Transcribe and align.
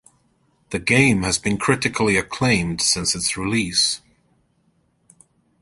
The 0.71 0.79
game 0.79 1.21
has 1.21 1.37
been 1.37 1.59
critically 1.59 2.17
acclaimed 2.17 2.81
since 2.81 3.13
its 3.13 3.37
release. 3.37 4.01